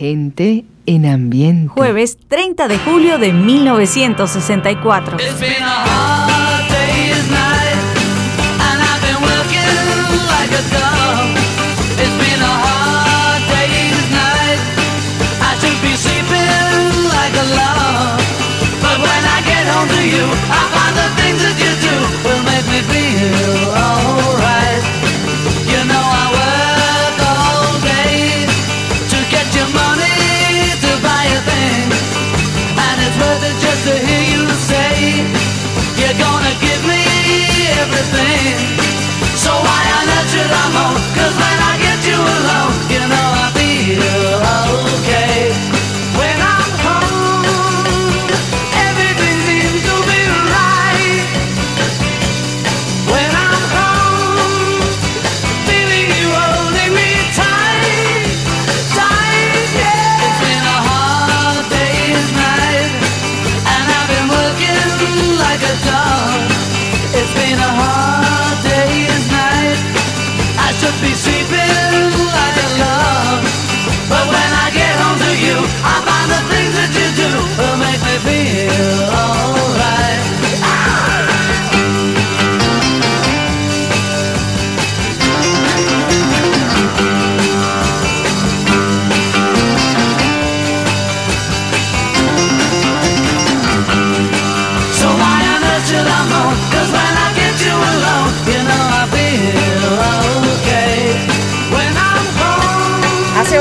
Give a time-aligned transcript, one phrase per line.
[0.00, 1.68] Gente en ambiente.
[1.68, 5.18] Jueves 30 de julio de 1964.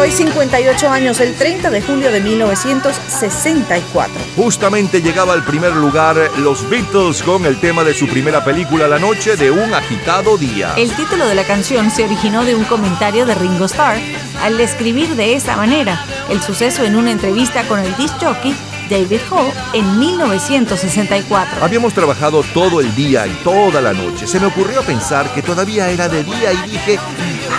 [0.10, 4.14] Hoy 58 años, el 30 de julio de 1964.
[4.36, 8.98] Justamente llegaba al primer lugar los Beatles con el tema de su primera película La
[8.98, 10.74] noche de un agitado día.
[10.78, 14.00] El título de la canción se originó de un comentario de Ringo Starr
[14.42, 18.56] al describir de esa manera el suceso en una entrevista con el disc jockey
[18.90, 21.64] David Hall en 1964.
[21.64, 24.26] Habíamos trabajado todo el día y toda la noche.
[24.26, 27.00] Se me ocurrió pensar que todavía era de día y dije,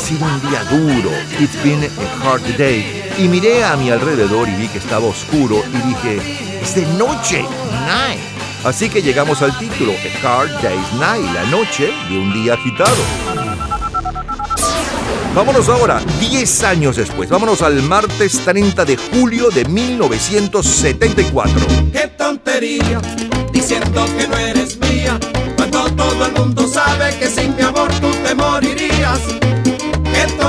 [0.01, 1.11] ha sido un día duro.
[1.39, 1.89] It's been a
[2.25, 3.13] hard day.
[3.19, 6.17] Y miré a mi alrededor y vi que estaba oscuro y dije,
[6.63, 7.43] es de noche,
[7.87, 8.21] night.
[8.65, 12.97] Así que llegamos al título, A Hard Day's Night, la noche de un día agitado.
[15.35, 17.29] Vámonos ahora, 10 años después.
[17.29, 21.53] Vámonos al martes 30 de julio de 1974.
[21.93, 23.01] ¡Qué tontería!
[23.53, 25.21] Diciendo que no eres mía,
[25.57, 29.21] cuando todo el mundo sabe que sin mi amor tú te morirías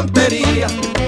[0.02, 0.66] tontería,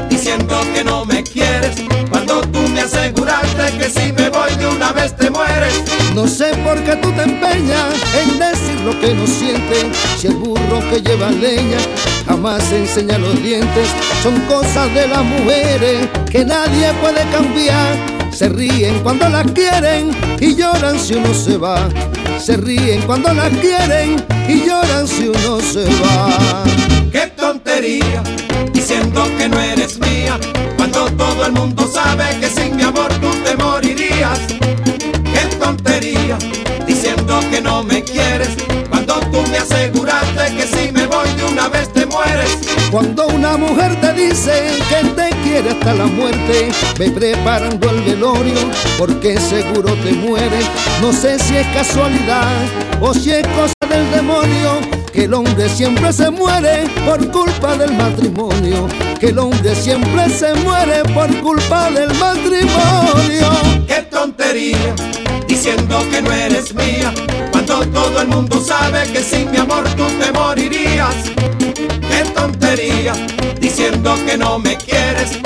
[0.07, 1.77] diciendo que no me quieres,
[2.11, 5.83] cuando tú me aseguraste que si me voy de una vez te mueres.
[6.13, 7.87] No sé por qué tú te empeñas
[8.21, 9.85] en decir lo que no sientes,
[10.19, 11.77] si el burro que lleva leña
[12.27, 13.87] jamás enseña los dientes,
[14.21, 18.12] son cosas de las mujeres que nadie puede cambiar.
[18.33, 21.87] Se ríen cuando las quieren y lloran si uno se va.
[22.39, 26.63] Se ríen cuando las quieren y lloran si uno se va.
[27.11, 28.23] ¡Qué tontería!
[28.73, 30.37] diciendo que no eres mía,
[30.75, 34.39] cuando todo el mundo sabe que sin mi amor tú te morirías.
[35.33, 36.37] Qué tontería,
[36.85, 38.49] diciendo que no me quieres,
[38.89, 40.02] cuando tú me aseguraste
[42.93, 44.51] Cuando una mujer te dice
[44.87, 50.63] que te quiere hasta la muerte, ve preparando el velorio, porque seguro te mueres.
[51.01, 52.45] No sé si es casualidad
[53.01, 54.79] o si es cosa del demonio
[55.11, 58.87] que el hombre siempre se muere por culpa del matrimonio,
[59.19, 63.49] que el hombre siempre se muere por culpa del matrimonio.
[63.87, 64.93] ¡Qué tontería!
[65.47, 67.11] Diciendo que no eres mía,
[67.51, 71.15] cuando todo el mundo sabe que sin mi amor tú te morirías.
[72.13, 73.13] ¡Qué tontería!
[73.59, 75.39] Diciendo que no me quieres,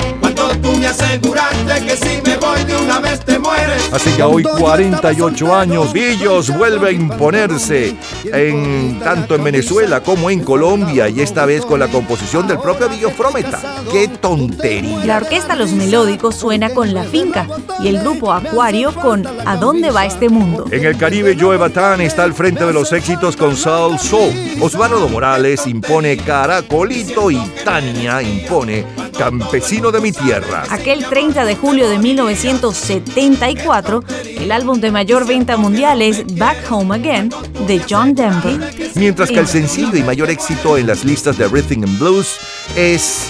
[0.56, 3.92] tú me aseguraste que si me voy de una vez te mueres.
[3.92, 7.94] Así que hoy 48 años, Villos vuelve a imponerse
[8.24, 12.88] en tanto en Venezuela como en Colombia y esta vez con la composición del propio
[12.88, 13.60] Villos Frometa.
[13.90, 15.04] ¡Qué tontería!
[15.04, 17.46] La orquesta Los Melódicos suena con La Finca
[17.80, 20.66] y el grupo Acuario con ¿A dónde va este mundo?
[20.70, 24.32] En el Caribe, Joe Batán está al frente de los éxitos con Soul Soul.
[24.60, 30.62] Osvaldo Morales impone Caracolito y Tania impone Campesino de mi tierra.
[30.70, 34.04] Aquel 30 de julio de 1974,
[34.38, 37.30] el álbum de mayor venta mundial es Back Home Again
[37.66, 38.60] de John Denver.
[38.94, 42.36] Mientras que el sencillo y mayor éxito en las listas de Rhythm and Blues
[42.76, 43.26] es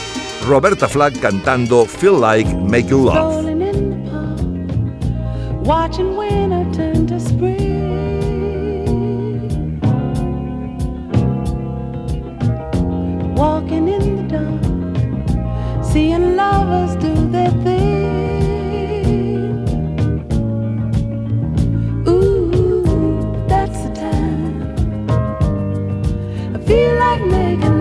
[0.47, 3.47] Roberta Flack cantando Feel Like Make You Love.
[5.65, 7.79] Watching winter turn to spring.
[13.35, 14.68] Walking in the dark,
[15.99, 17.89] Seeing lovers do their thing.
[22.07, 24.63] Ooh, that's the time.
[26.55, 27.78] I feel like making.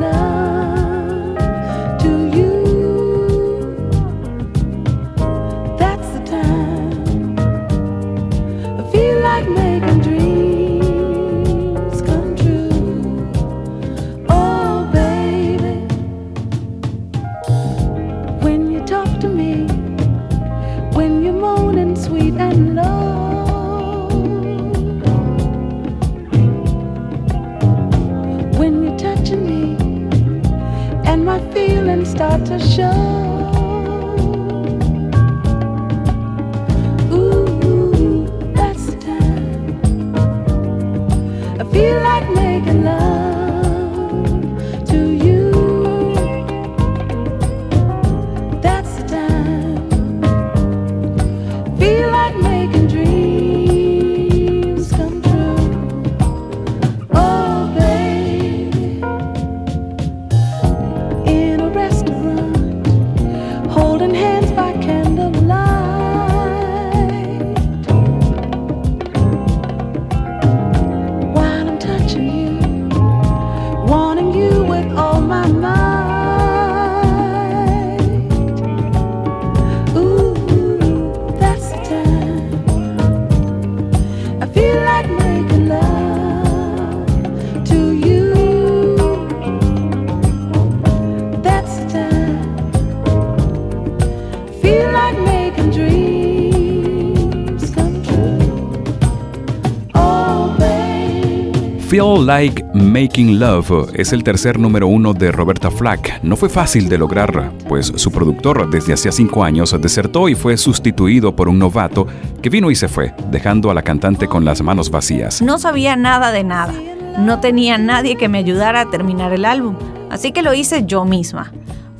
[101.99, 106.21] Love es el tercer número uno de Roberta Flack.
[106.21, 110.57] No fue fácil de lograr, pues su productor desde hacía cinco años desertó y fue
[110.57, 112.05] sustituido por un novato
[112.41, 115.41] que vino y se fue, dejando a la cantante con las manos vacías.
[115.41, 116.73] No sabía nada de nada.
[117.17, 119.75] No tenía nadie que me ayudara a terminar el álbum,
[120.11, 121.51] así que lo hice yo misma.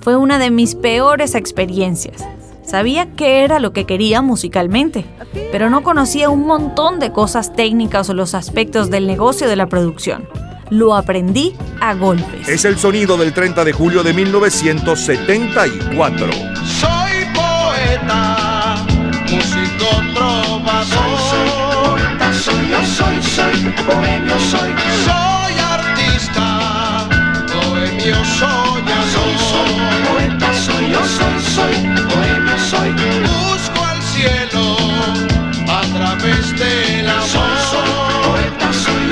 [0.01, 2.23] Fue una de mis peores experiencias.
[2.67, 5.05] Sabía qué era lo que quería musicalmente,
[5.53, 9.67] pero no conocía un montón de cosas técnicas o los aspectos del negocio de la
[9.67, 10.27] producción.
[10.69, 12.49] Lo aprendí a golpes.
[12.49, 16.27] Es el sonido del 30 de julio de 1974.
[16.65, 18.85] Soy poeta,
[19.21, 21.17] músico trovador.
[21.29, 21.49] Soy,
[21.93, 24.73] poeta, soy, yo soy, soy, bohemio soy.
[25.05, 27.07] Soy artista,
[27.47, 28.66] bohemio soy, soy,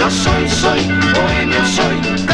[0.10, 2.25] soy, soy, bohemio soy.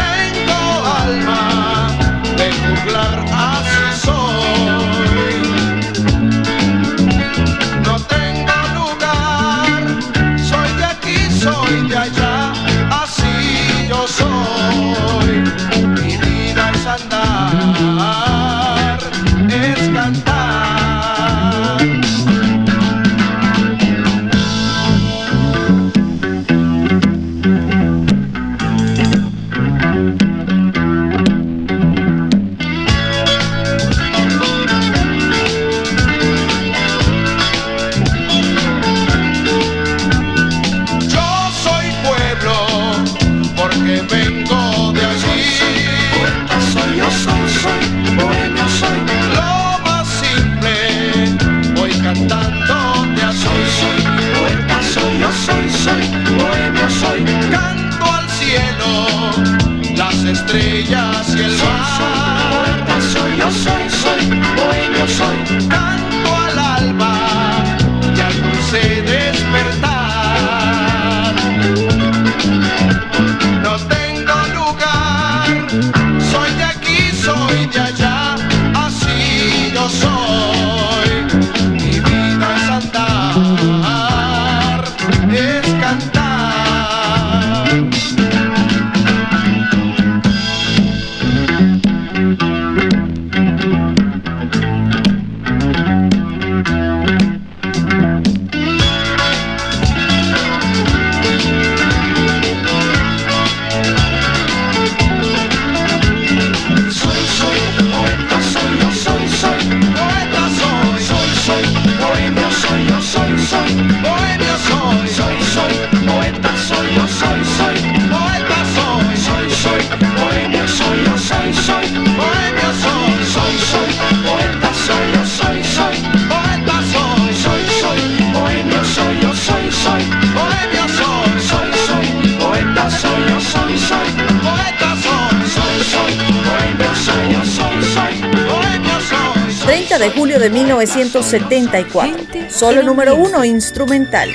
[141.39, 142.49] 1974.
[142.49, 144.29] Solo número uno instrumental.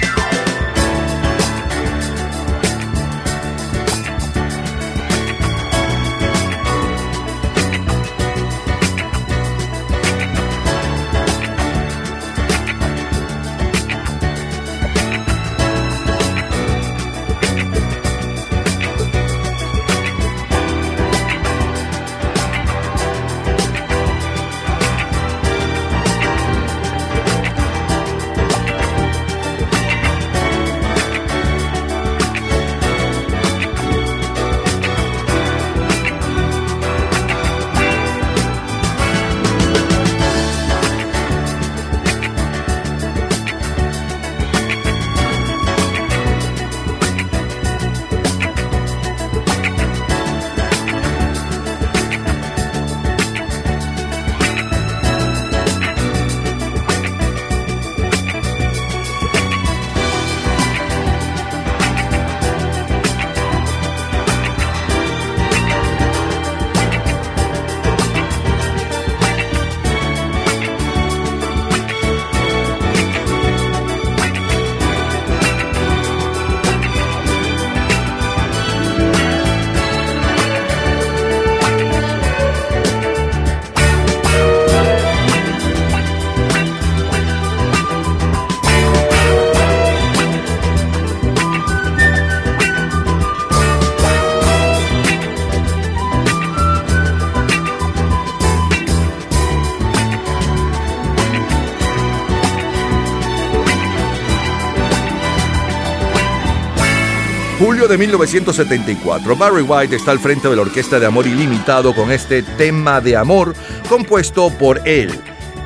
[107.89, 112.43] De 1974, Barry White está al frente de la Orquesta de Amor Ilimitado con este
[112.43, 113.55] tema de amor
[113.89, 115.13] compuesto por él.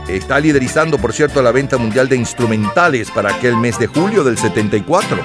[0.06, 4.36] Está liderizando, por cierto, la venta mundial de instrumentales para aquel mes de julio del
[4.36, 5.16] 74.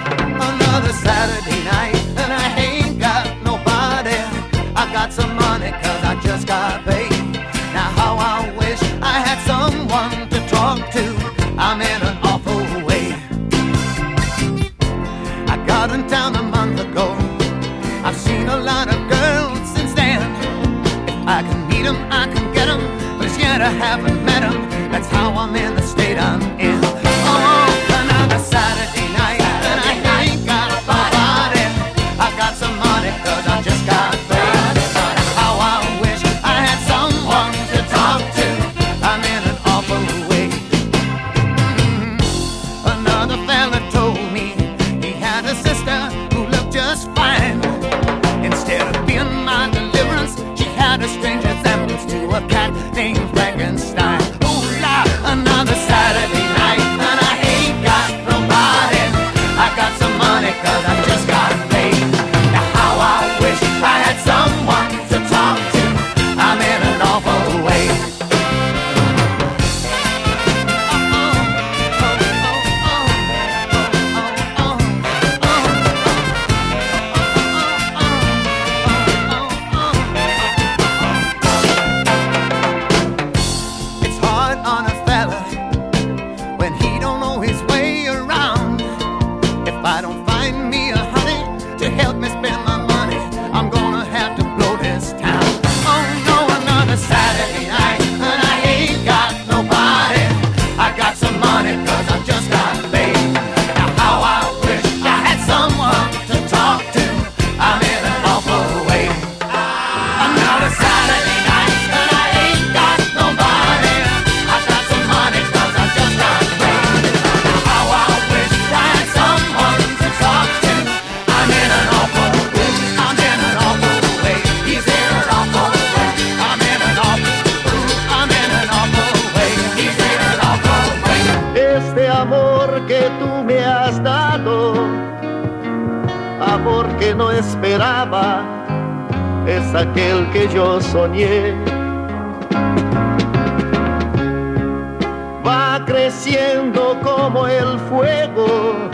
[145.47, 148.89] Va creciendo como el fuego.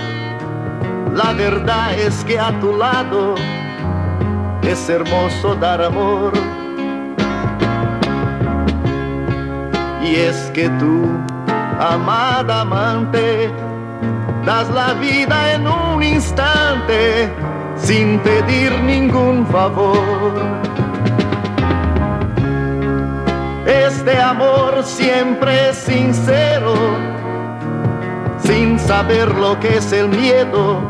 [1.11, 3.33] La verdad es que a tu lado
[4.61, 6.33] es hermoso dar amor.
[10.03, 11.09] Y es que tú,
[11.79, 13.51] amada amante,
[14.45, 17.33] das la vida en un instante
[17.75, 20.61] sin pedir ningún favor
[23.71, 26.73] este amor siempre sincero,
[28.39, 30.81] sin saber lo que es el miedo,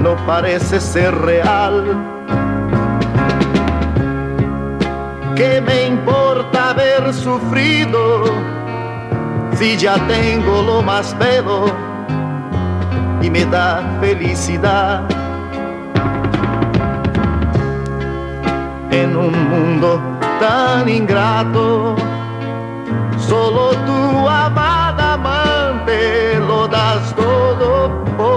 [0.00, 1.84] no parece ser real.
[5.34, 8.24] ¿Qué me importa haber sufrido
[9.58, 11.66] si ya tengo lo más bello
[13.20, 15.02] y me da felicidad?
[18.90, 20.00] En un mundo
[20.40, 21.96] tan ingrato.
[23.18, 27.68] Solo tu amada amante lo das todo
[28.16, 28.35] por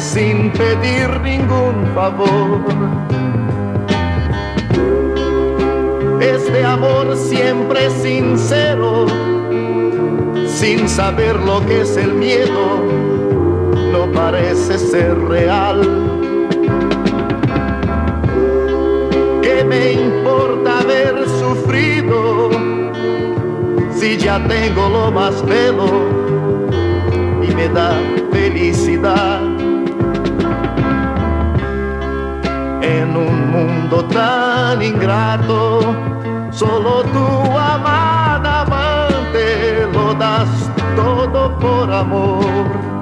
[0.00, 2.60] sin pedir ningún favor.
[6.20, 9.06] Este amor siempre sincero,
[10.46, 12.82] sin saber lo que es el miedo,
[13.92, 15.80] no parece ser real.
[19.42, 22.50] ¿Qué me importa haber sufrido
[23.94, 25.86] si ya tengo lo más bello
[27.42, 27.98] y me da
[28.30, 29.45] felicidad?
[33.96, 35.80] Mundo tan ingrato,
[36.50, 40.48] solo tu amada amante lo das
[40.94, 42.95] todo por amor.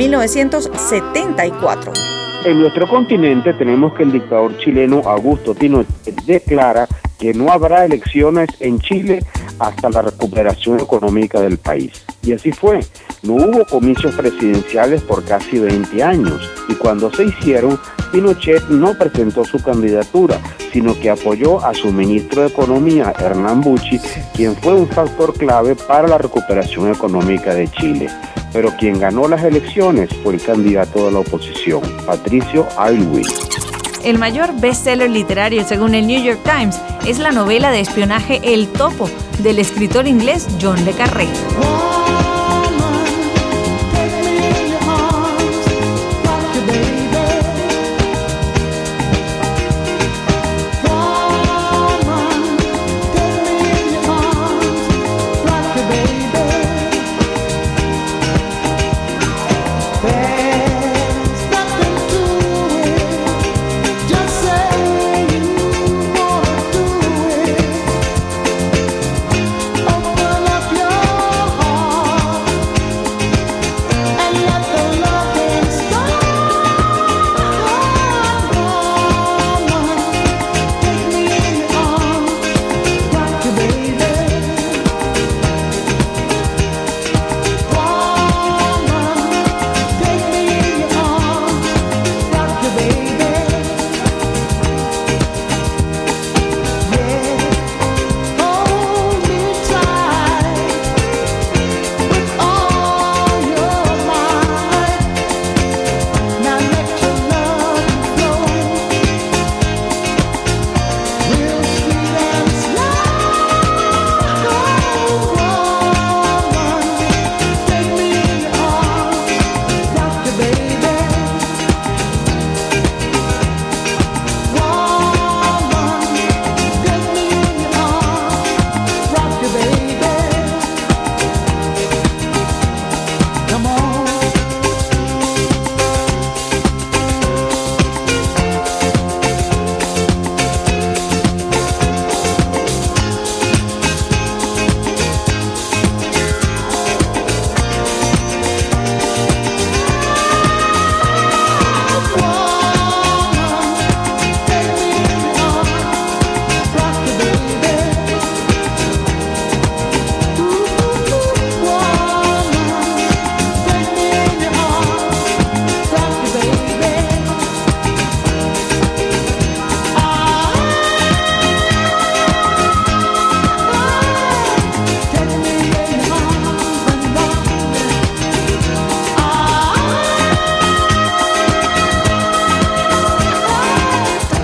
[0.00, 1.92] 1974.
[2.46, 8.48] En nuestro continente tenemos que el dictador chileno Augusto Pinochet declara que no habrá elecciones
[8.60, 9.22] en Chile
[9.60, 11.92] hasta la recuperación económica del país.
[12.22, 12.80] Y así fue.
[13.22, 17.78] No hubo comicios presidenciales por casi 20 años y cuando se hicieron,
[18.10, 20.40] Pinochet no presentó su candidatura,
[20.72, 24.00] sino que apoyó a su ministro de Economía, Hernán Bucci,
[24.34, 28.08] quien fue un factor clave para la recuperación económica de Chile.
[28.52, 33.26] Pero quien ganó las elecciones fue el candidato de la oposición, Patricio Aylwin.
[34.04, 38.68] El mayor bestseller literario, según el New York Times, es la novela de espionaje El
[38.68, 39.10] Topo,
[39.40, 41.26] del escritor inglés John Le Carré.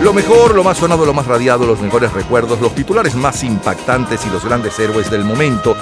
[0.06, 4.24] Lo mejor, lo más sonado, lo más radiado, los mejores recuerdos, los titulares más impactantes
[4.24, 5.76] y los grandes héroes del momento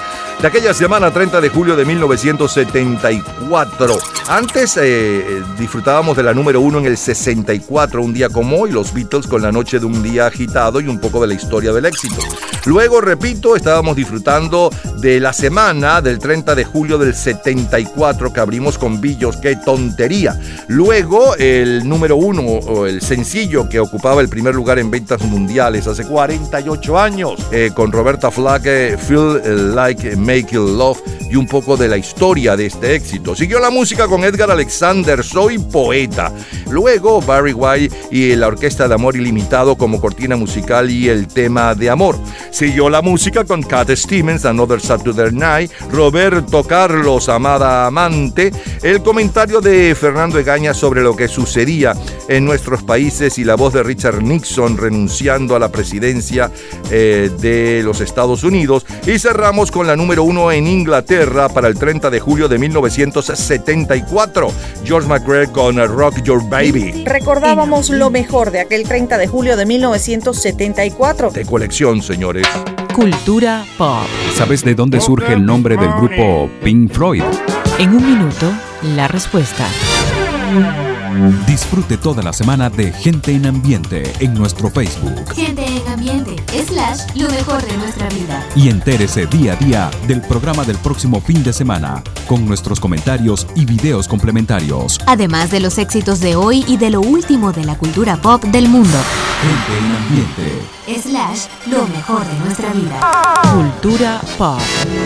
[0.45, 3.99] de aquella semana 30 de julio de 1974.
[4.29, 8.93] Antes eh, disfrutábamos de la número uno en el 64, un día como hoy, los
[8.93, 11.87] Beatles con la noche de un día agitado y un poco de la historia del
[11.87, 12.21] éxito.
[12.67, 18.79] Luego, repito, estábamos disfrutando de la semana del 30 de julio del 74 que abrimos
[18.79, 20.39] con Billos, qué tontería.
[20.69, 25.87] Luego, el número uno, o el sencillo que ocupaba el primer lugar en ventas mundiales
[25.87, 28.63] hace 48 años, eh, con Roberta Flack,
[28.99, 33.35] Feel Like Making Love y un poco de la historia de este éxito.
[33.35, 36.33] Siguió la música con Edgar Alexander, Soy Poeta.
[36.70, 41.75] Luego, Barry White y la Orquesta de Amor Ilimitado como cortina musical y el tema
[41.75, 42.18] de amor.
[42.51, 49.61] Siguió la música con Cat Stevens, Another Saturday Night, Roberto Carlos, Amada Amante, el comentario
[49.61, 51.94] de Fernando Egaña sobre lo que sucedía
[52.29, 56.51] en nuestros países y la voz de Richard Nixon renunciando a la presidencia
[56.90, 58.87] eh, de los Estados Unidos.
[59.07, 64.53] Y cerramos con la número uno en Inglaterra para el 30 de julio de 1974,
[64.85, 67.05] George McRae con Rock Your Baby.
[67.05, 71.31] Recordábamos lo mejor de aquel 30 de julio de 1974.
[71.31, 72.46] De colección, señores.
[72.94, 74.07] Cultura pop.
[74.35, 77.24] ¿Sabes de dónde surge el nombre del grupo Pink Floyd?
[77.79, 78.53] En un minuto,
[78.94, 79.66] la respuesta.
[81.46, 85.33] Disfrute toda la semana de Gente en Ambiente en nuestro Facebook.
[85.33, 88.44] Gente en Ambiente, slash, lo mejor de nuestra vida.
[88.57, 93.46] Y entérese día a día del programa del próximo fin de semana, con nuestros comentarios
[93.55, 94.98] y videos complementarios.
[95.07, 98.68] Además de los éxitos de hoy y de lo último de la cultura pop del
[98.68, 98.98] mundo.
[99.40, 100.74] Gente en Ambiente.
[101.00, 103.40] Slash, lo mejor de nuestra vida.
[103.55, 104.61] Cultura pop.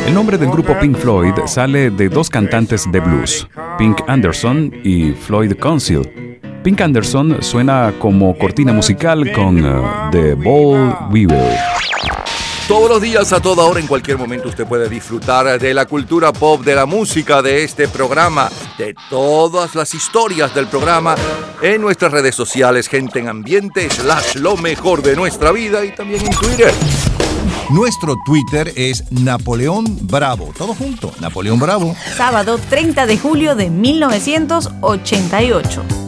[0.06, 3.46] El nombre del grupo Pink Floyd sale de dos cantantes de blues,
[3.78, 6.40] Pink Anderson y Floyd Council.
[6.64, 11.56] Pink Anderson suena como cortina musical con uh, The Ball Weaver.
[12.66, 16.32] Todos los días, a toda hora, en cualquier momento, usted puede disfrutar de la cultura
[16.32, 21.14] pop, de la música, de este programa, de todas las historias del programa
[21.62, 26.26] en nuestras redes sociales, gente en ambiente, slash lo mejor de nuestra vida y también
[26.26, 26.74] en Twitter.
[27.70, 30.52] Nuestro Twitter es Napoleón Bravo.
[30.56, 31.94] Todo junto, Napoleón Bravo.
[32.16, 36.07] Sábado 30 de julio de 1988.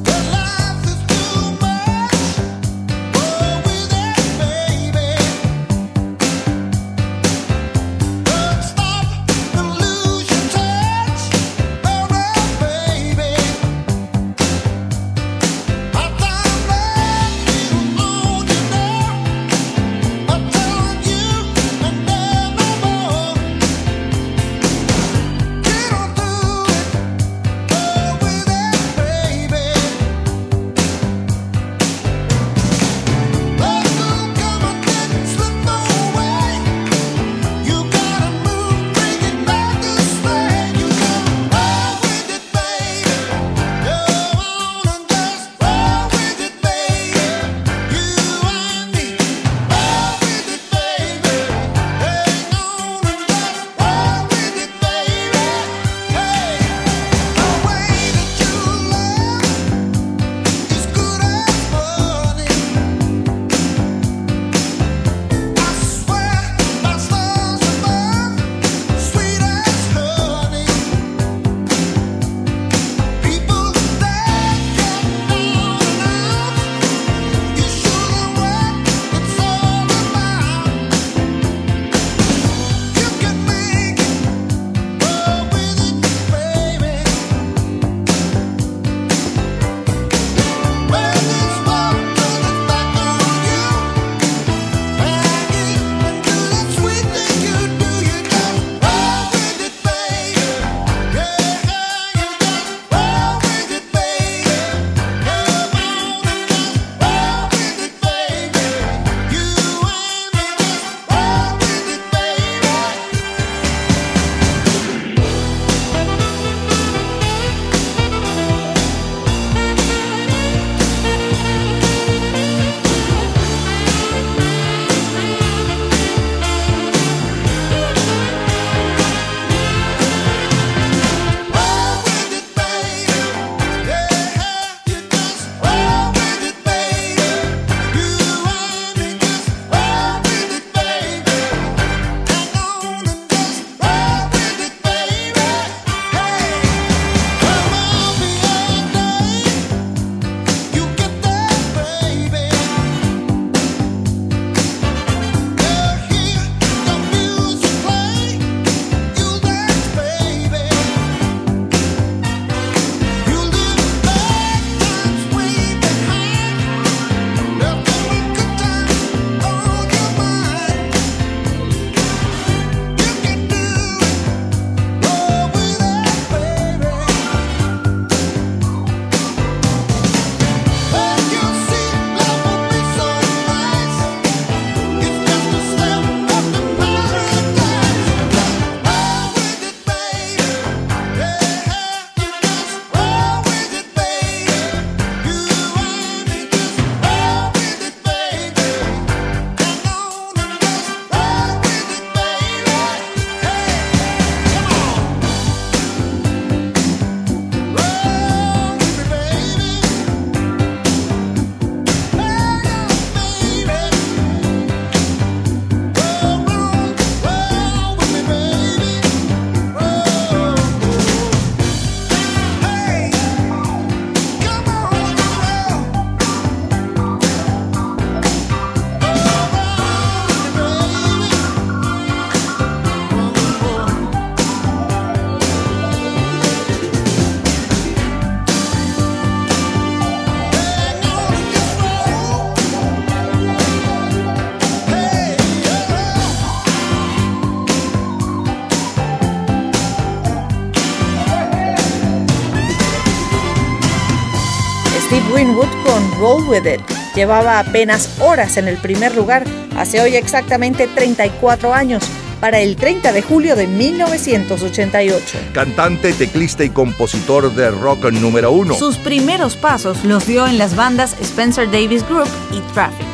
[256.21, 256.83] Roll With It
[257.15, 259.45] llevaba apenas horas en el primer lugar
[259.77, 262.05] hace hoy exactamente 34 años
[262.41, 265.39] para el 30 de julio de 1988.
[265.55, 268.75] Cantante, teclista y compositor de rock número uno.
[268.75, 273.07] Sus primeros pasos los dio en las bandas Spencer Davis Group y Traffic,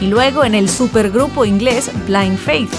[0.00, 2.70] y luego en el supergrupo inglés Blind Faith.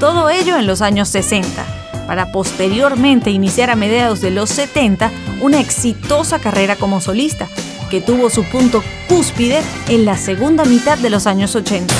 [0.00, 1.64] Todo ello en los años 60,
[2.06, 5.10] para posteriormente iniciar a mediados de los 70
[5.40, 7.48] una exitosa carrera como solista,
[7.94, 11.94] que tuvo su punto cúspide en la segunda mitad de los años 80.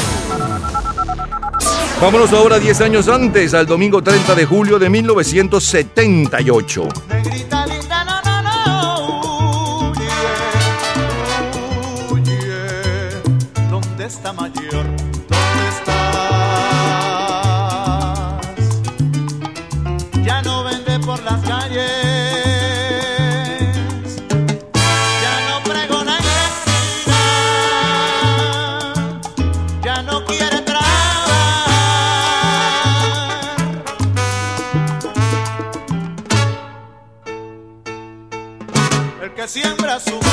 [2.00, 6.88] Vámonos ahora 10 años antes, al domingo 30 de julio de 1978.
[39.54, 40.24] ¿Dónde está mayor?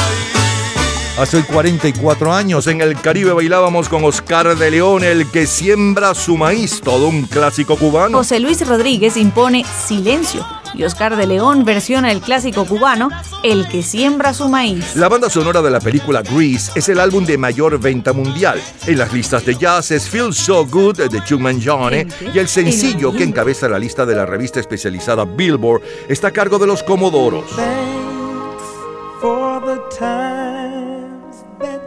[1.20, 6.38] Hace 44 años en el Caribe bailábamos con Oscar de León, el que siembra su
[6.38, 8.18] maíz, todo un clásico cubano.
[8.18, 13.10] José Luis Rodríguez impone Silencio y Oscar de León versiona el clásico cubano
[13.44, 14.96] El que siembra su maíz.
[14.96, 18.60] La banda sonora de la película Grease es el álbum de mayor venta mundial.
[18.88, 23.12] En las listas de jazz es Feel So Good de Chuck Mangione y el sencillo
[23.12, 27.46] que encabeza la lista de la revista especializada Billboard está a cargo de los Comodoros.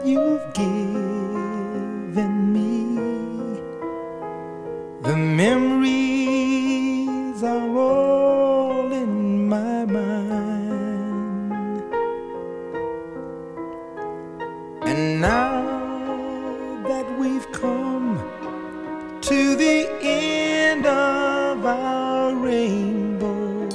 [0.05, 0.93] You've given
[2.53, 2.71] me.
[5.03, 5.83] The memories
[7.43, 11.83] are all in my mind.
[14.85, 15.63] And now
[16.87, 18.19] that we've come
[19.23, 23.69] to the end of our rainbow,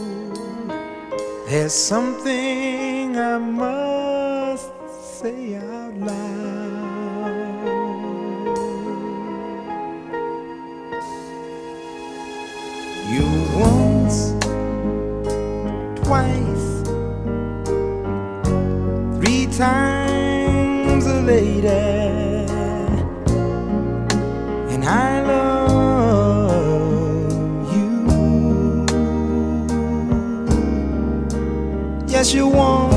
[1.48, 2.89] there's something
[3.30, 4.72] I must
[5.20, 6.18] say out loud.
[13.08, 14.34] You once,
[16.02, 16.70] twice,
[19.20, 21.68] three times a lady,
[24.74, 26.52] and I love
[27.76, 27.90] you.
[32.08, 32.89] Yes, you once,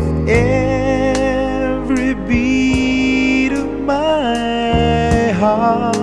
[0.00, 5.94] with every beat of my heart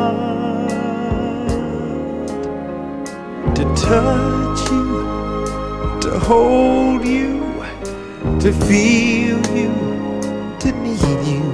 [3.56, 5.04] to touch you,
[6.02, 7.40] to hold you,
[8.40, 9.74] to feel you,
[10.60, 11.46] to need you.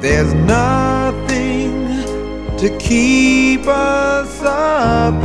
[0.00, 1.72] There's nothing
[2.56, 5.24] to keep us apart.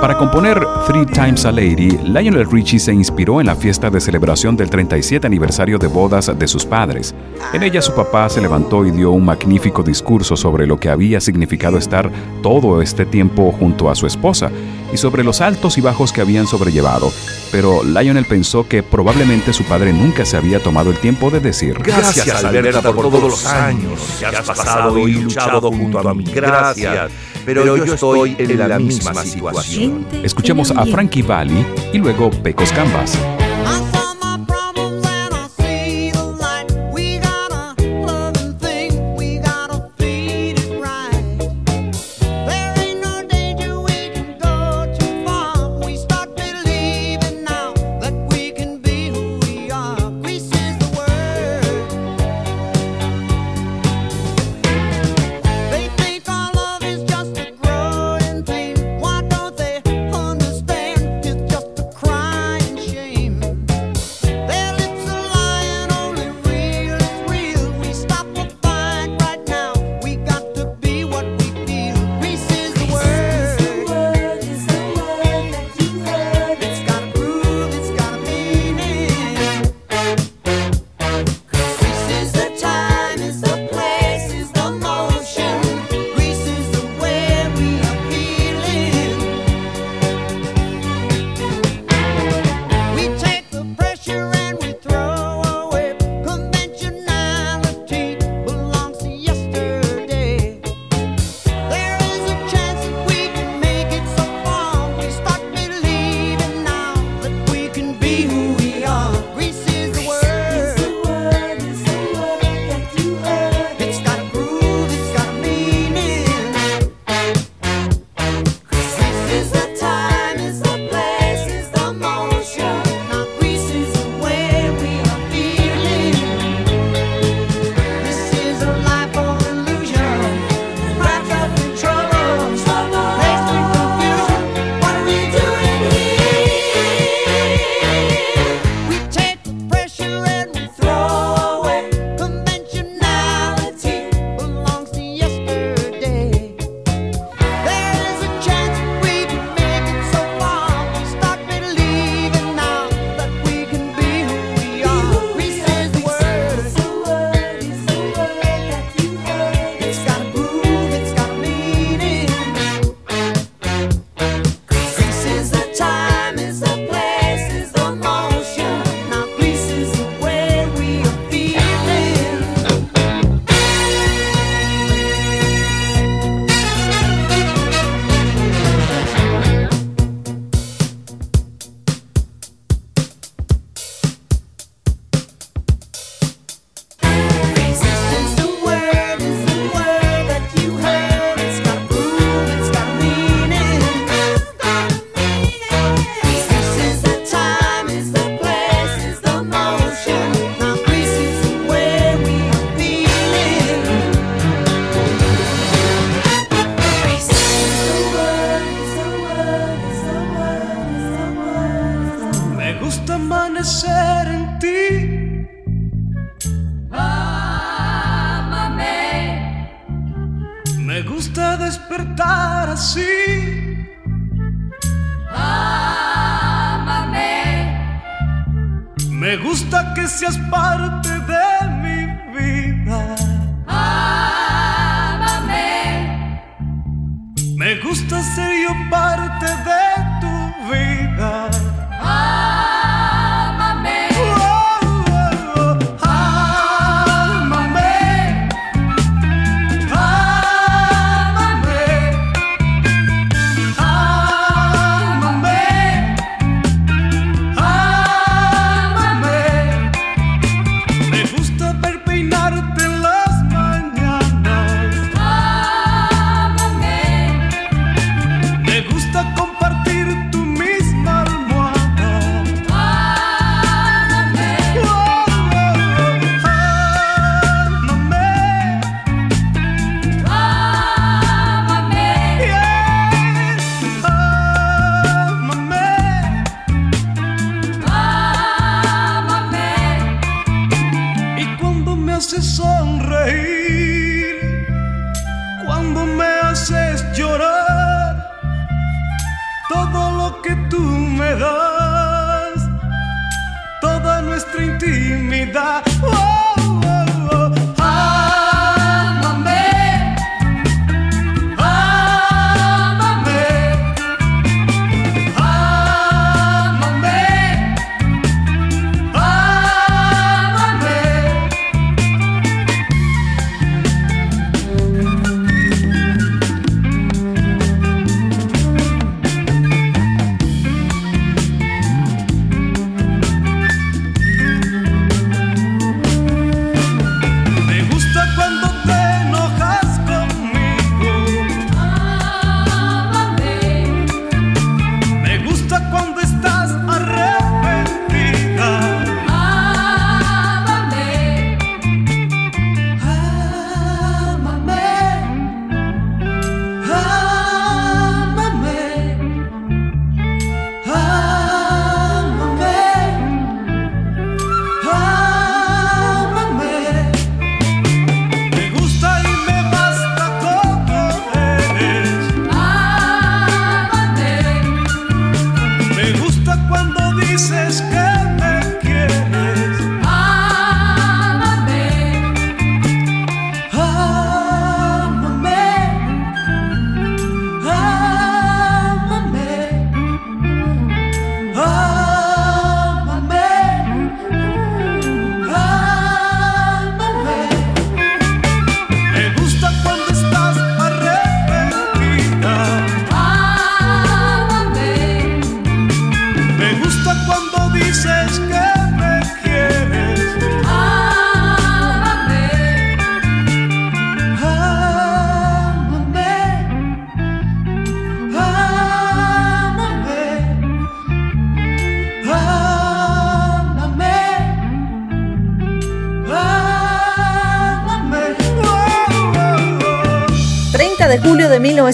[0.00, 4.56] Para componer Three Times a Lady, Lionel Richie se inspiró en la fiesta de celebración
[4.56, 7.14] del 37 aniversario de bodas de sus padres.
[7.52, 11.20] En ella su papá se levantó y dio un magnífico discurso sobre lo que había
[11.20, 12.10] significado estar
[12.42, 14.50] todo este tiempo junto a su esposa
[14.90, 17.12] y sobre los altos y bajos que habían sobrellevado.
[17.52, 21.78] Pero Lionel pensó que probablemente su padre nunca se había tomado el tiempo de decir
[21.78, 26.24] Gracias, Alberta, por todos los años que has pasado y luchado junto a mí.
[26.24, 27.10] Gracias
[27.44, 30.06] pero yo estoy en la misma situación.
[30.22, 33.18] Escuchemos a Frankie Valli y luego Pecos Canvas.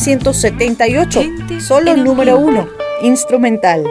[0.07, 1.25] 1978,
[1.59, 2.69] solo número uno,
[3.03, 3.83] instrumental.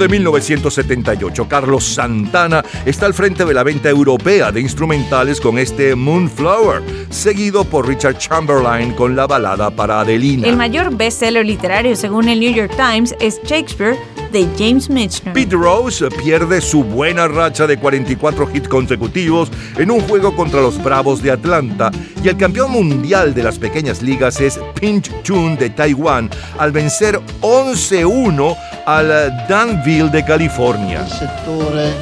[0.00, 5.94] De 1978, Carlos Santana está al frente de la venta europea de instrumentales con este
[5.94, 10.48] Moonflower, seguido por Richard Chamberlain con la balada para Adelina.
[10.48, 13.98] El mayor bestseller literario según el New York Times es Shakespeare
[14.32, 15.34] de James Michener.
[15.34, 20.82] Pete Rose pierde su buena racha de 44 hits consecutivos en un juego contra los
[20.82, 21.90] Bravos de Atlanta
[22.22, 27.20] y el campeón mundial de las pequeñas ligas es Pinch Chun de Taiwán al vencer
[27.40, 31.06] 11-1 al Danville de California.
[31.06, 31.94] settore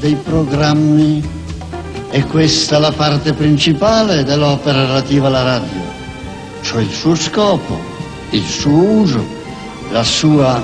[0.00, 1.22] dei programmi
[2.10, 5.80] e questa la parte principale dell'opera relativa alla radio,
[6.62, 7.78] cioè il suo scopo,
[8.30, 9.24] il suo uso,
[9.90, 10.62] la sua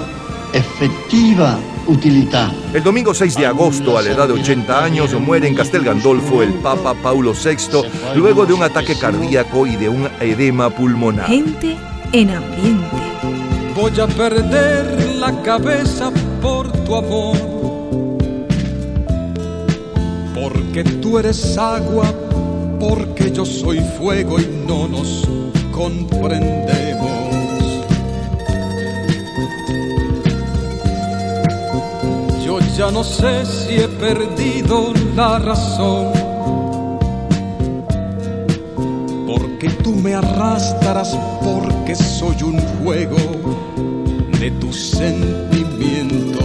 [0.52, 2.50] effettiva utilità.
[2.72, 6.42] El domingo 6 de agosto, a la edad de 80 años, muere en Castel Gandolfo
[6.42, 7.82] el Papa Paulo VI
[8.14, 11.26] luego de un ataque cardíaco y de un edema pulmonar.
[11.26, 11.76] Gente
[12.12, 13.11] en ambiente.
[13.74, 16.12] Voy a perder la cabeza
[16.42, 17.36] por tu amor.
[20.34, 22.12] Porque tú eres agua,
[22.78, 25.26] porque yo soy fuego y no nos
[25.72, 27.10] comprendemos.
[32.44, 36.21] Yo ya no sé si he perdido la razón.
[39.62, 43.16] Porque tú me arrastras porque soy un juego
[44.40, 46.42] de tus sentimientos.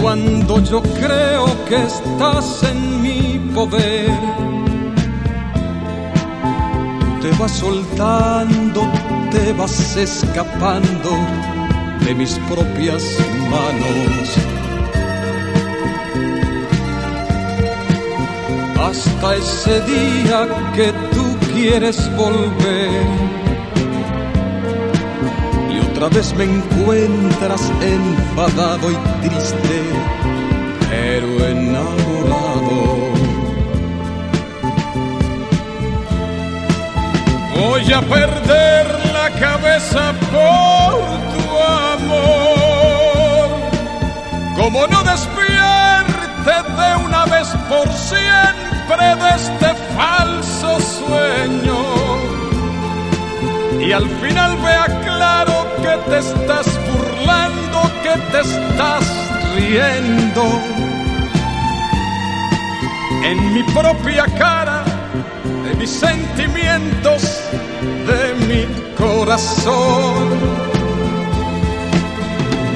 [0.00, 4.18] Cuando yo creo que estás en mi poder,
[7.20, 8.90] te vas soltando,
[9.30, 11.10] te vas escapando
[12.02, 13.04] de mis propias
[13.50, 14.47] manos.
[18.88, 23.06] Hasta ese día que tú quieres volver
[25.70, 28.96] y otra vez me encuentras enfadado y
[29.28, 29.82] triste,
[30.88, 32.80] pero enamorado.
[37.58, 40.94] Voy a perder la cabeza por
[41.34, 41.44] tu
[41.92, 43.48] amor.
[44.56, 45.37] Como no despierte
[53.88, 59.04] Y al final vea claro que te estás burlando, que te estás
[59.56, 60.44] riendo.
[63.24, 64.84] En mi propia cara
[65.64, 67.40] de mis sentimientos,
[68.10, 70.38] de mi corazón.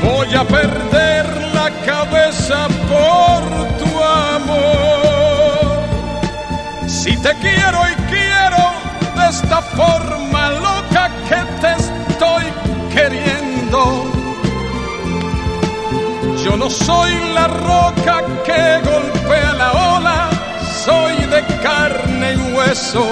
[0.03, 3.43] Voy a perder la cabeza por
[3.81, 5.83] tu amor.
[6.87, 8.63] Si te quiero y quiero
[9.15, 10.32] de esta forma
[16.59, 20.31] No soy la roca que golpea la ola
[20.85, 23.05] soy de carne y hueso.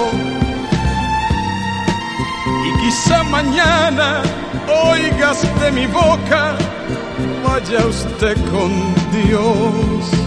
[2.67, 4.23] Y quizá mañana
[4.93, 6.55] oigas de mi boca,
[7.45, 10.20] vaya usted con Dios.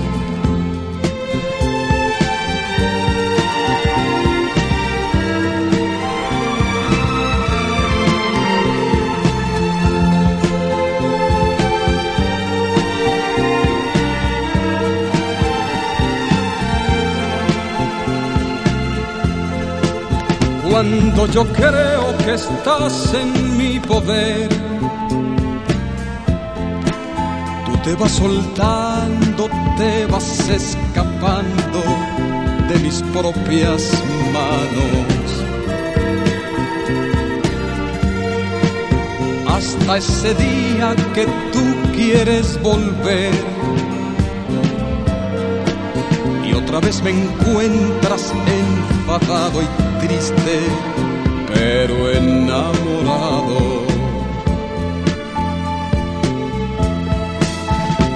[20.83, 24.49] Cuando yo creo que estás en mi poder,
[27.65, 31.81] tú te vas soltando, te vas escapando
[32.67, 33.93] de mis propias
[34.33, 35.29] manos.
[39.55, 43.31] Hasta ese día que tú quieres volver
[46.45, 48.33] y otra vez me encuentras
[49.15, 49.67] enfadado y
[50.05, 50.59] triste,
[51.53, 53.83] pero enamorado.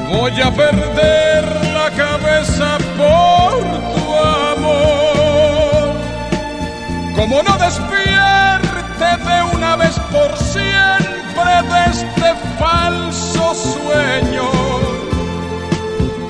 [0.09, 1.43] Voy a perder
[1.73, 3.61] la cabeza por
[3.93, 4.15] tu
[4.53, 5.93] amor.
[7.15, 14.49] Como no despierte de una vez por siempre de este falso sueño.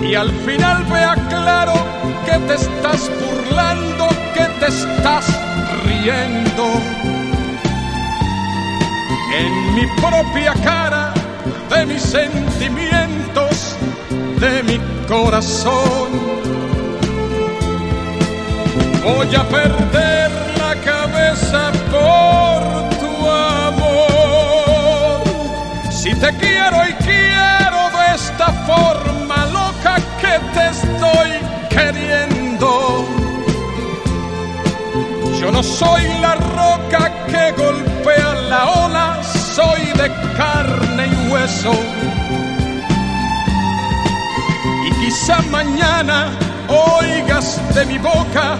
[0.01, 1.73] Y al final vea claro
[2.25, 4.07] que te estás burlando,
[4.37, 5.25] que te estás
[5.85, 6.65] riendo.
[9.41, 11.13] En mi propia cara
[11.69, 13.75] de mis sentimientos,
[14.39, 14.77] de mi
[15.07, 16.09] corazón.
[19.03, 20.31] Voy a perder
[20.63, 22.59] la cabeza por
[23.01, 23.13] tu
[23.65, 25.23] amor.
[25.89, 31.31] Si te quiero y quiero de esta forma loca que te estoy
[31.69, 32.46] queriendo.
[35.39, 41.73] Yo no soy la roca que golpea la ola, soy de carne y hueso.
[44.85, 46.31] Y quizá mañana
[46.67, 48.57] oigas de mi boca,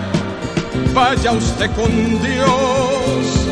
[0.94, 3.48] vaya usted con Dios.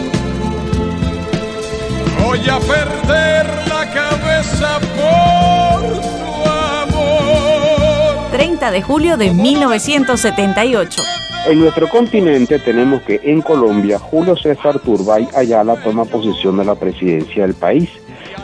[2.24, 6.50] Voy a perder la cabeza por tu
[6.94, 8.32] amor.
[8.32, 11.02] 30 de julio de 1978.
[11.48, 16.74] En nuestro continente tenemos que en Colombia Julio César Turbay Ayala toma posesión de la
[16.74, 17.88] presidencia del país.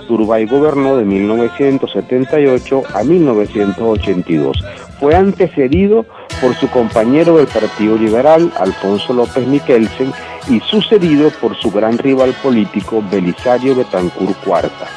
[0.08, 4.64] Turbay gobernó de 1978 a 1982.
[5.00, 6.06] Fue antecedido
[6.40, 10.14] por su compañero del Partido Liberal, Alfonso López Miquelsen,
[10.48, 14.88] y sucedido por su gran rival político, Belisario Betancur Cuarta.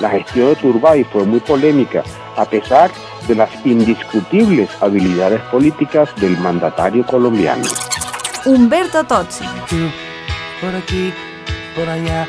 [0.00, 2.02] La gestión de Turbay fue muy polémica,
[2.36, 2.90] a pesar
[3.26, 7.64] de las indiscutibles habilidades políticas del mandatario colombiano.
[8.44, 9.44] Humberto Tozzi.
[9.68, 9.88] Tú,
[10.60, 11.12] por aquí,
[11.74, 12.28] por allá,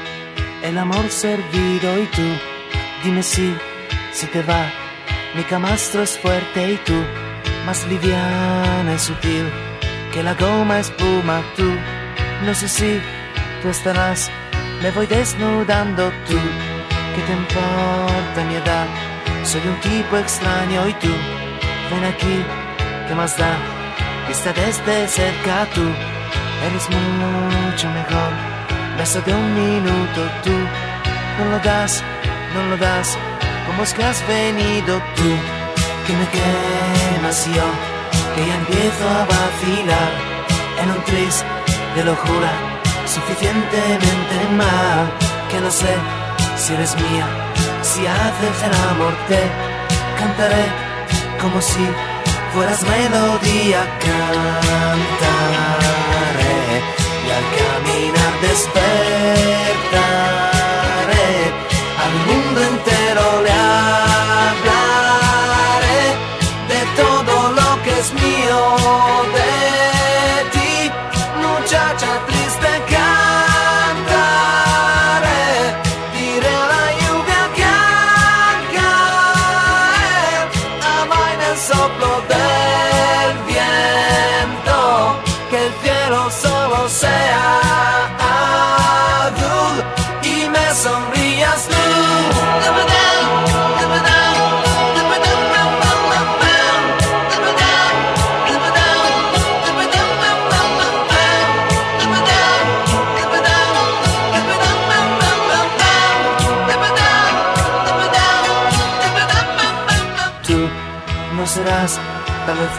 [0.64, 2.24] el amor servido y tú,
[3.04, 3.56] dime si,
[4.14, 4.66] si te va,
[5.36, 6.96] mi camastro es fuerte y tú,
[7.66, 9.52] más liviana y sutil,
[10.14, 11.70] que la goma espuma tú,
[12.46, 13.02] no sé si
[13.62, 14.32] tú estarás,
[14.82, 16.38] me voy desnudando tú,
[17.16, 19.15] ¿qué te importa mi edad?
[19.46, 21.08] Soy un tipo extraño y tú,
[21.92, 22.44] ven aquí,
[23.08, 23.56] ¿qué más da?
[24.28, 25.84] Vista desde cerca tú,
[26.68, 28.32] eres mucho mejor.
[28.98, 30.52] Beso de un minuto tú,
[31.38, 32.04] no lo das,
[32.56, 33.18] no lo das.
[33.68, 35.30] ¿Cómo es que has venido tú?
[36.08, 37.68] Que me quemas yo,
[38.34, 40.12] que ya empiezo a vacilar
[40.82, 41.46] en un tris
[41.96, 42.52] de locura
[43.06, 45.12] suficientemente mal
[45.50, 45.94] que no sé
[46.58, 47.28] si eres mía,
[47.86, 49.40] si haces el amor te
[50.18, 50.66] cantaré
[51.40, 51.88] como si
[52.54, 53.86] fueras melodía.
[54.00, 54.24] Cantaré
[57.26, 60.45] y al caminar despertaré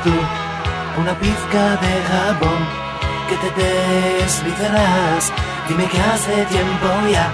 [0.02, 0.12] tú,
[1.00, 2.60] una pizca de jabón
[3.28, 3.50] que te
[4.20, 5.32] deslizarás.
[5.68, 7.30] Dime que hace tiempo ya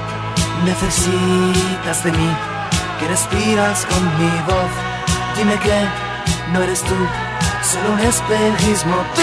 [0.64, 2.30] necesitas de mí,
[2.98, 4.72] que respiras con mi voz.
[5.36, 5.86] Dime que
[6.52, 6.94] no eres tú,
[7.62, 8.96] solo un espejismo.
[9.14, 9.22] Tú.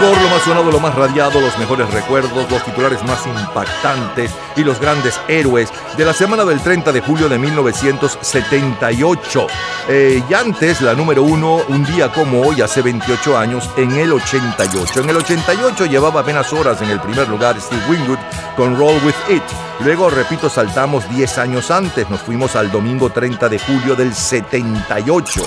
[0.00, 4.64] Mejor, lo más sonado, lo más radiado, los mejores recuerdos, los titulares más impactantes y
[4.64, 9.46] los grandes héroes de la semana del 30 de julio de 1978.
[9.88, 14.12] Eh, y antes, la número uno, un día como hoy, hace 28 años, en el
[14.12, 15.00] 88.
[15.00, 18.18] En el 88 llevaba apenas horas en el primer lugar Steve Wingwood
[18.56, 19.42] con Roll With It.
[19.84, 25.42] Luego, repito, saltamos 10 años antes, nos fuimos al domingo 30 de julio del 78.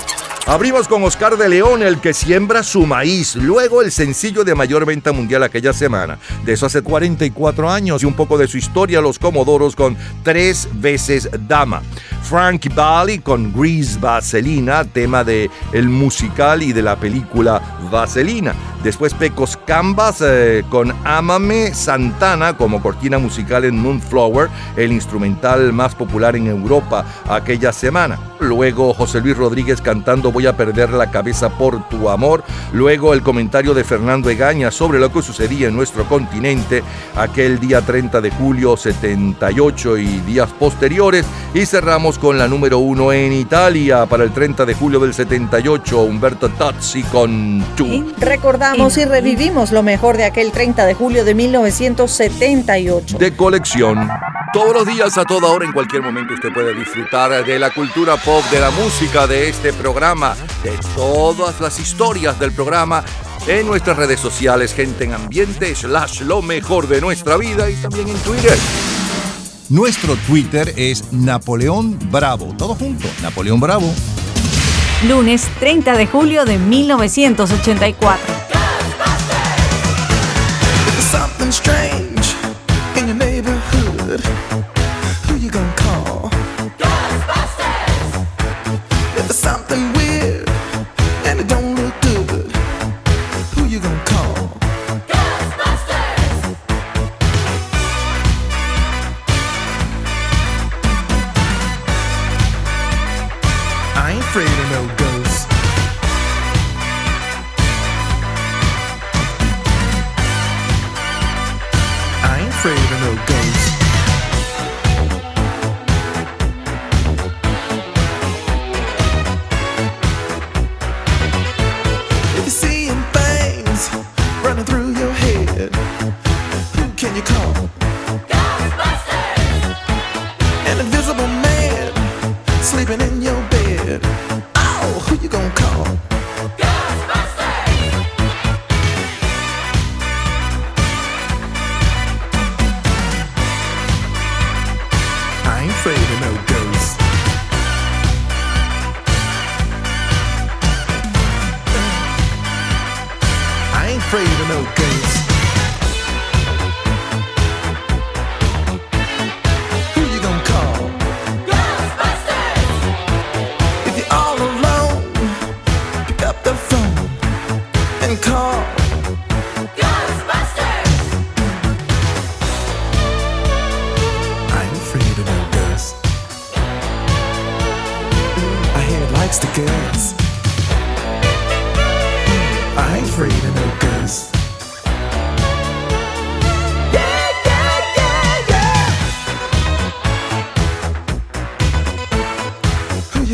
[0.46, 3.34] Abrimos con Oscar de León, el que siembra su maíz.
[3.34, 6.18] Luego el sencillo de mayor venta mundial aquella semana.
[6.44, 10.68] De eso hace 44 años y un poco de su historia, los Comodoros con tres
[10.74, 11.80] veces Dama.
[12.22, 18.54] Frankie Valli con Grease Vaselina, tema de el musical y de la película Vaselina.
[18.82, 25.94] Después Pecos Canvas eh, con Ámame Santana como cortina musical en Moonflower, el instrumental más
[25.94, 28.18] popular en Europa aquella semana.
[28.40, 32.42] Luego José Luis Rodríguez cantando Voy a perder la cabeza por tu amor.
[32.72, 36.82] Luego el comentario de Fernando Egaña sobre lo que sucedía en nuestro continente
[37.14, 41.24] aquel día 30 de julio 78 y días posteriores.
[41.54, 46.02] Y cerramos con la número uno en Italia para el 30 de julio del 78,
[46.02, 48.12] Humberto Tozzi con Tu.
[48.18, 53.18] Recordamos y revivimos lo mejor de aquel 30 de julio de 1978.
[53.18, 54.08] de colección.
[54.54, 58.16] Todos los días, a toda hora, en cualquier momento, usted puede disfrutar de la cultura
[58.16, 60.23] pop, de la música, de este programa,
[60.62, 63.04] de todas las historias del programa
[63.46, 68.08] en nuestras redes sociales, gente en ambiente, slash lo mejor de nuestra vida y también
[68.08, 68.56] en Twitter.
[69.68, 72.54] Nuestro Twitter es Napoleón Bravo.
[72.56, 73.92] Todo junto, Napoleón Bravo.
[75.06, 78.34] lunes 30 de julio de 1984.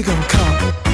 [0.02, 0.89] Hace hoy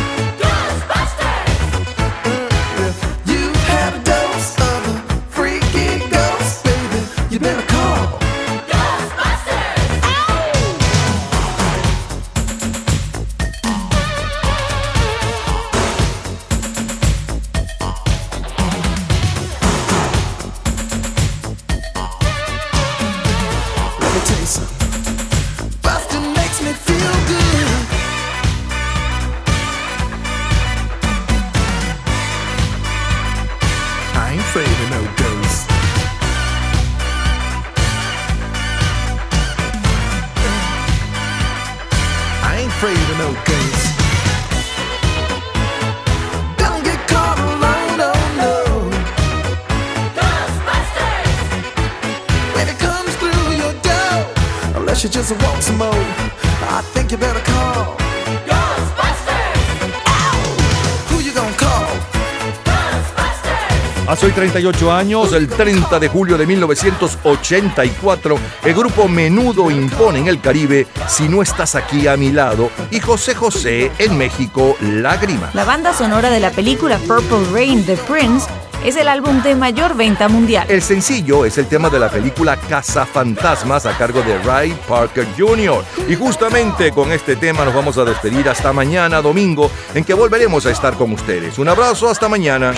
[64.36, 70.86] 38 años, el 30 de julio de 1984, el grupo Menudo impone en el Caribe
[71.08, 75.48] Si no estás aquí a mi lado y José José en México Lágrima.
[75.54, 78.46] La banda sonora de la película Purple Rain de Prince
[78.84, 80.66] es el álbum de mayor venta mundial.
[80.68, 85.26] El sencillo es el tema de la película Casa Fantasmas a cargo de Ray Parker
[85.36, 85.82] Jr.
[86.08, 90.66] Y justamente con este tema nos vamos a despedir hasta mañana domingo en que volveremos
[90.66, 91.58] a estar con ustedes.
[91.58, 92.74] Un abrazo, hasta mañana.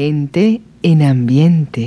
[0.00, 1.82] Gente en ambiente.